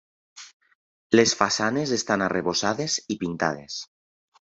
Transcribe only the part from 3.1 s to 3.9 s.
i pintades.